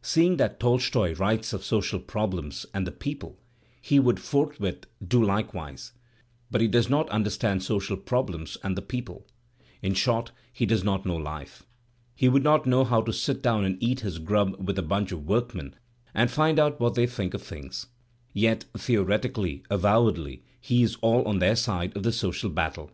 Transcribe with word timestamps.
Seeing 0.00 0.38
that 0.38 0.58
Tolstoy 0.58 1.12
writes 1.16 1.52
of 1.52 1.62
social 1.62 2.00
problems 2.00 2.64
and 2.72 2.86
the 2.86 2.90
people, 2.90 3.38
he 3.82 4.00
would 4.00 4.18
forthwith 4.18 4.86
do 5.06 5.22
likewise, 5.22 5.92
but 6.50 6.62
he 6.62 6.66
does 6.66 6.88
not 6.88 7.10
un 7.12 7.22
^ 7.24 7.26
derstand 7.26 7.60
social 7.60 7.98
problems 7.98 8.56
and 8.64 8.74
the 8.74 8.80
people. 8.80 9.26
In 9.82 9.92
short, 9.92 10.32
he 10.50 10.64
does 10.64 10.80
^ 10.82 10.84
not 10.86 11.04
know 11.04 11.16
life. 11.16 11.62
He 12.14 12.26
would 12.26 12.42
not 12.42 12.64
know 12.64 12.84
how 12.84 13.02
to 13.02 13.12
sit 13.12 13.42
down 13.42 13.66
and 13.66 13.76
eat 13.82 14.00
his 14.00 14.18
grub 14.18 14.56
with 14.66 14.78
a 14.78 14.82
bunch 14.82 15.12
of 15.12 15.26
workmen 15.26 15.76
and 16.14 16.30
find 16.30 16.58
out 16.58 16.80
what 16.80 16.94
they 16.94 17.06
think 17.06 17.34
of 17.34 17.42
things. 17.42 17.88
Yet, 18.32 18.64
theoretically, 18.78 19.62
avowedly, 19.68 20.42
he 20.58 20.84
is 20.84 20.96
all 21.02 21.22
on 21.28 21.38
their 21.38 21.54
side 21.54 21.94
of 21.94 22.02
the 22.02 22.12
social 22.12 22.48
battle. 22.48 22.92